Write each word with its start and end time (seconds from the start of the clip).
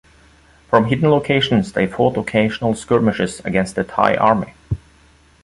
From 0.67 0.85
hidden 0.85 1.11
locations 1.11 1.73
they 1.73 1.85
fought 1.85 2.17
occasional 2.17 2.73
skirmishes 2.73 3.39
against 3.41 3.75
the 3.75 3.83
Thai 3.83 4.15
Army. 4.15 4.55